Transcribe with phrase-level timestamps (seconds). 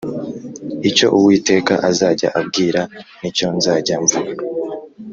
[0.89, 2.81] icyo Uwiteka azajya ambwira
[3.19, 4.41] ni cyo nzajya mvuga